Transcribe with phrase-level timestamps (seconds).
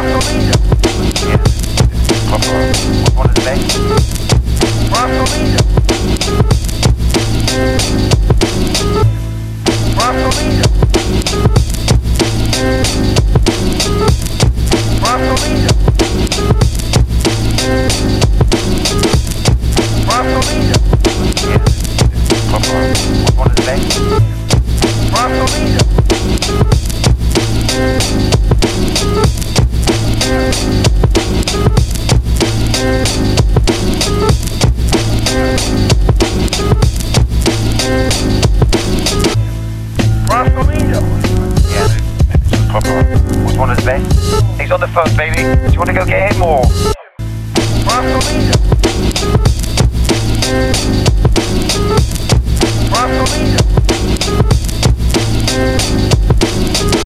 [0.00, 0.60] Marcelino.
[24.10, 24.39] Yes.
[43.58, 44.60] One of best.
[44.60, 45.42] He's on the phone, baby.
[45.66, 46.64] Do you want to go get him or?